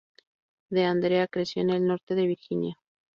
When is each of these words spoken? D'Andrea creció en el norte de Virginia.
D'Andrea 0.71 1.27
creció 1.27 1.61
en 1.61 1.69
el 1.69 1.85
norte 1.85 2.15
de 2.15 2.25
Virginia. 2.25 2.73